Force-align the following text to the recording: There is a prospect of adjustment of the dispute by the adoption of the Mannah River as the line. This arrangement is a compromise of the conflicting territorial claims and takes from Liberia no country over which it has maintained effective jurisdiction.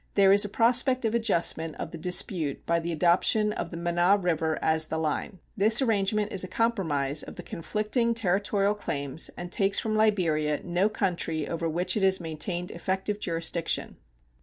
There 0.15 0.31
is 0.31 0.43
a 0.43 0.49
prospect 0.49 1.05
of 1.05 1.13
adjustment 1.13 1.75
of 1.75 1.91
the 1.91 1.97
dispute 1.99 2.65
by 2.65 2.79
the 2.79 2.91
adoption 2.91 3.53
of 3.53 3.69
the 3.69 3.77
Mannah 3.77 4.17
River 4.17 4.57
as 4.59 4.87
the 4.87 4.97
line. 4.97 5.37
This 5.55 5.79
arrangement 5.79 6.31
is 6.31 6.43
a 6.43 6.47
compromise 6.47 7.21
of 7.21 7.35
the 7.35 7.43
conflicting 7.43 8.15
territorial 8.15 8.73
claims 8.73 9.29
and 9.37 9.51
takes 9.51 9.77
from 9.77 9.95
Liberia 9.95 10.61
no 10.63 10.89
country 10.89 11.47
over 11.47 11.69
which 11.69 11.95
it 11.95 12.01
has 12.01 12.19
maintained 12.19 12.71
effective 12.71 13.19
jurisdiction. 13.19 13.97